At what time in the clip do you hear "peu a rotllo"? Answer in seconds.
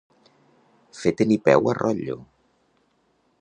1.49-2.17